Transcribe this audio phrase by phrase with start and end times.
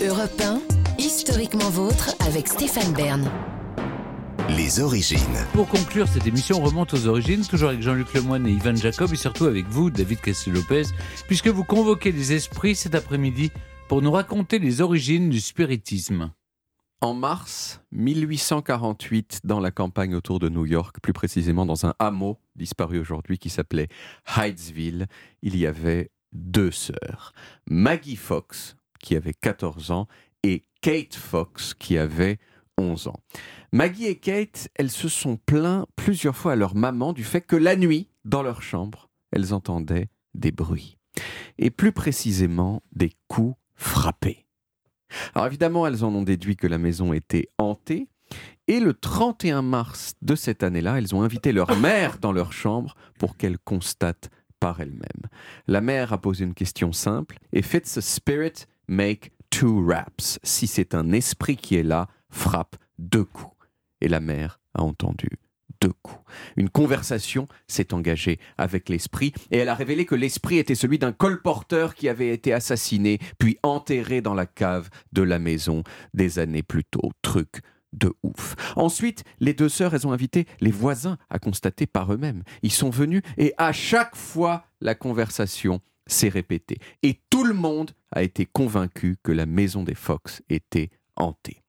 [0.00, 0.60] Europe 1,
[0.98, 3.28] historiquement vôtre avec Stéphane Bern.
[4.48, 5.18] Les origines.
[5.52, 9.16] Pour conclure, cette émission remonte aux origines, toujours avec Jean-Luc Lemoyne et Ivan Jacob, et
[9.16, 10.84] surtout avec vous, David Castel-Lopez,
[11.26, 13.50] puisque vous convoquez les esprits cet après-midi
[13.88, 16.30] pour nous raconter les origines du spiritisme.
[17.00, 22.38] En mars 1848, dans la campagne autour de New York, plus précisément dans un hameau
[22.54, 23.88] disparu aujourd'hui qui s'appelait
[24.36, 25.08] Hydesville,
[25.42, 27.32] il y avait deux sœurs.
[27.68, 30.08] Maggie Fox, qui avait 14 ans,
[30.42, 32.38] et Kate Fox, qui avait
[32.78, 33.20] 11 ans.
[33.72, 37.56] Maggie et Kate, elles se sont plaintes plusieurs fois à leur maman du fait que
[37.56, 40.96] la nuit, dans leur chambre, elles entendaient des bruits.
[41.58, 44.46] Et plus précisément, des coups frappés.
[45.34, 48.08] Alors évidemment, elles en ont déduit que la maison était hantée.
[48.66, 52.94] Et le 31 mars de cette année-là, elles ont invité leur mère dans leur chambre
[53.18, 54.30] pour qu'elle constate
[54.60, 55.30] par elle-même.
[55.66, 57.38] La mère a posé une question simple.
[57.52, 60.38] If it's a spirit, make two raps.
[60.42, 63.54] Si c'est un esprit qui est là, frappe deux coups.
[64.00, 65.28] Et la mère a entendu
[65.80, 66.20] deux coups.
[66.56, 71.12] Une conversation s'est engagée avec l'esprit et elle a révélé que l'esprit était celui d'un
[71.12, 75.82] colporteur qui avait été assassiné puis enterré dans la cave de la maison
[76.14, 77.12] des années plus tôt.
[77.22, 77.60] Truc
[77.92, 78.54] de ouf.
[78.76, 82.42] Ensuite, les deux sœurs, elles ont invité les voisins à constater par eux-mêmes.
[82.62, 86.78] Ils sont venus et à chaque fois, la conversation s'est répétée.
[87.04, 91.62] Et tout le monde a été convaincu que la maison des Fox était hantée.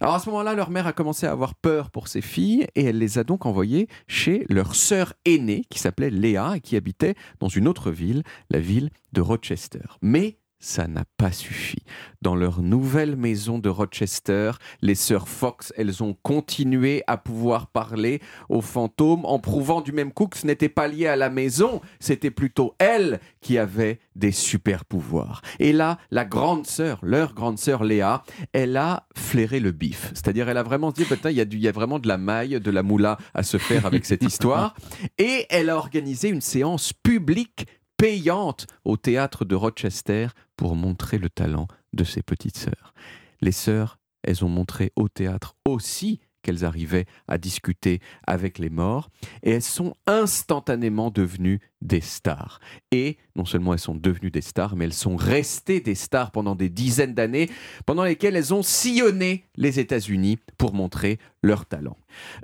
[0.00, 2.84] Alors à ce moment-là, leur mère a commencé à avoir peur pour ses filles et
[2.86, 7.14] elle les a donc envoyées chez leur sœur aînée qui s'appelait Léa et qui habitait
[7.38, 9.78] dans une autre ville, la ville de Rochester.
[10.02, 11.82] Mais ça n'a pas suffi.
[12.22, 18.20] Dans leur nouvelle maison de Rochester, les sœurs Fox, elles ont continué à pouvoir parler
[18.48, 21.80] aux fantômes en prouvant du même coup que ce n'était pas lié à la maison,
[21.98, 25.42] c'était plutôt elles qui avaient des super pouvoirs.
[25.58, 30.10] Et là, la grande sœur, leur grande sœur Léa, elle a flairé le bif.
[30.14, 32.60] C'est-à-dire, elle a vraiment dit, putain, il y, a y a vraiment de la maille,
[32.60, 34.76] de la moula à se faire avec cette histoire.
[35.18, 37.66] Et elle a organisé une séance publique
[38.02, 40.26] payante au théâtre de Rochester
[40.56, 42.94] pour montrer le talent de ses petites sœurs.
[43.40, 49.08] Les sœurs, elles ont montré au théâtre aussi qu'elles arrivaient à discuter avec les morts,
[49.44, 52.58] et elles sont instantanément devenues des stars.
[52.90, 56.56] Et non seulement elles sont devenues des stars, mais elles sont restées des stars pendant
[56.56, 57.48] des dizaines d'années,
[57.86, 61.96] pendant lesquelles elles ont sillonné les États-Unis pour montrer leur talent.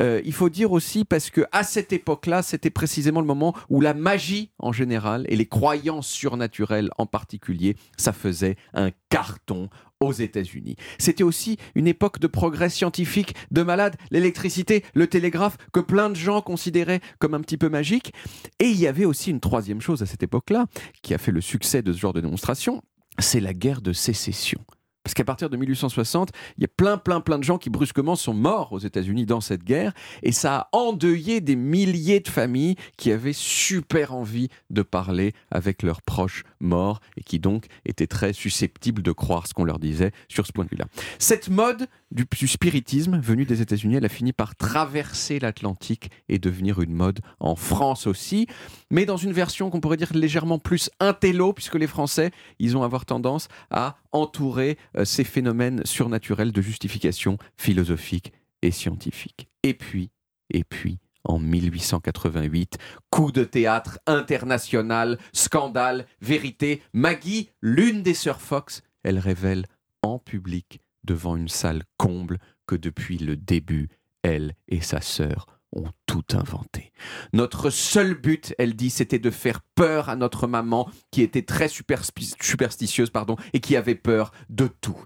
[0.00, 3.80] Euh, il faut dire aussi parce que à cette époque-là, c'était précisément le moment où
[3.80, 9.68] la magie en général et les croyances surnaturelles en particulier, ça faisait un carton
[10.00, 10.76] aux États-Unis.
[10.98, 16.16] C'était aussi une époque de progrès scientifique, de malade, l'électricité, le télégraphe, que plein de
[16.16, 18.12] gens considéraient comme un petit peu magique.
[18.60, 20.66] Et il y avait aussi une troisième chose à cette époque-là,
[21.02, 22.82] qui a fait le succès de ce genre de démonstration,
[23.18, 24.60] c'est la guerre de sécession.
[25.04, 28.16] Parce qu'à partir de 1860, il y a plein, plein, plein de gens qui brusquement
[28.16, 29.92] sont morts aux États-Unis dans cette guerre.
[30.22, 35.82] Et ça a endeuillé des milliers de familles qui avaient super envie de parler avec
[35.82, 40.12] leurs proches morts et qui donc étaient très susceptibles de croire ce qu'on leur disait
[40.28, 40.86] sur ce point de vue-là.
[41.18, 46.80] Cette mode du, spiritisme venu des États-Unis, elle a fini par traverser l'Atlantique et devenir
[46.80, 48.46] une mode en France aussi,
[48.90, 52.84] mais dans une version qu'on pourrait dire légèrement plus intello, puisque les Français, ils ont
[52.84, 58.32] avoir tendance à entourer euh, ces phénomènes surnaturels de justification philosophique
[58.62, 59.48] et scientifique.
[59.62, 60.10] Et puis,
[60.50, 62.78] et puis, en 1888.
[63.10, 66.82] Coup de théâtre international, scandale, vérité.
[66.92, 69.66] Maggie, l'une des sœurs Fox, elle révèle
[70.02, 73.88] en public devant une salle comble que depuis le début,
[74.22, 76.92] elle et sa sœur ont tout inventé.
[77.32, 81.68] Notre seul but, elle dit, c'était de faire peur à notre maman, qui était très
[81.68, 84.98] superstitieuse, pardon, et qui avait peur de tout.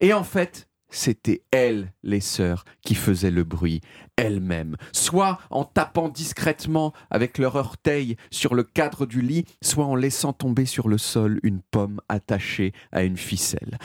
[0.00, 3.80] Et en fait, c'était elles, les sœurs, qui faisaient le bruit
[4.16, 9.96] elles-mêmes, soit en tapant discrètement avec leur orteil sur le cadre du lit, soit en
[9.96, 13.78] laissant tomber sur le sol une pomme attachée à une ficelle.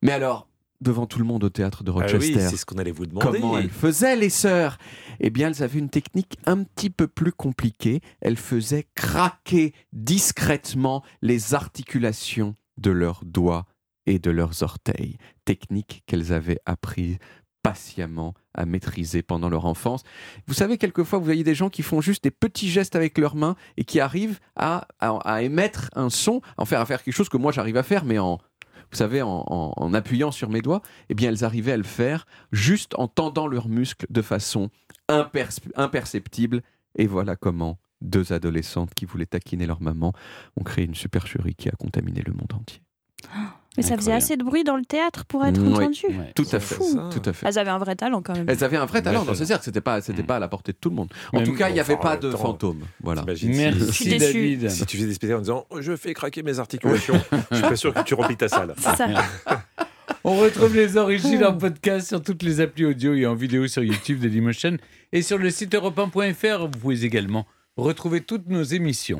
[0.00, 0.47] Mais alors,
[0.80, 2.34] devant tout le monde au théâtre de Ah Rochester.
[2.36, 3.26] oui, c'est ce qu'on allait vous demander.
[3.40, 4.78] Comment elles faisaient, les sœurs?
[5.20, 8.00] Eh bien, elles avaient une technique un petit peu plus compliquée.
[8.20, 13.66] Elles faisaient craquer discrètement les articulations de leurs doigts
[14.06, 15.16] et de leurs orteils.
[15.44, 17.18] Technique qu'elles avaient apprise
[17.62, 20.02] patiemment à maîtriser pendant leur enfance.
[20.46, 23.34] Vous savez, quelquefois, vous voyez des gens qui font juste des petits gestes avec leurs
[23.34, 27.14] mains et qui arrivent à, à- à émettre un son, en faire, à faire quelque
[27.14, 28.38] chose que moi j'arrive à faire, mais en,
[28.90, 32.94] vous savez, en, appuyant sur mes doigts, eh bien, elles arrivaient à le faire juste
[32.98, 34.70] en tendant leurs muscles de façon
[35.08, 36.62] imperceptible.
[36.96, 40.12] Et voilà comment deux adolescentes qui voulaient taquiner leur maman
[40.56, 42.80] ont créé une supercherie qui a contaminé le monde entier.
[43.76, 45.72] Mais ça faisait assez de bruit dans le théâtre pour être Oui.
[45.72, 46.00] entendu.
[46.08, 46.32] Ouais.
[46.34, 46.74] Tout à fait.
[46.76, 47.46] Tout à fait.
[47.46, 48.46] Elles avaient un vrai talent quand même.
[48.48, 49.24] Elles avaient un vrai talent.
[49.34, 50.26] C'est sûr que c'était pas, c'était Mm.
[50.26, 51.08] pas à la portée de tout le monde.
[51.32, 52.82] En Même- tout cas, il n'y avait pas de fantômes.
[53.02, 53.24] Voilà.
[53.24, 54.18] Merci.
[54.18, 54.68] David.
[54.70, 57.20] Si tu faisais des spectacles en disant je fais craquer mes articulations,
[57.50, 58.74] je suis pas sûr que tu remplis ta salle.
[58.78, 59.06] C'est ça.
[60.24, 63.84] On retrouve les origines en podcast sur toutes les applis audio et en vidéo sur
[63.84, 64.76] YouTube de Dailymotion
[65.12, 66.62] et sur le site europe1.fr.
[66.62, 69.16] Vous pouvez également retrouver toutes nos émissions.